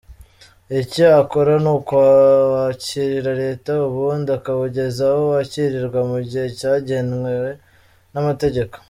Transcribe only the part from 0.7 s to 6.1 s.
Icyo akora ni ukuwakirira Leta ubundi akawugeza aho wakirirwa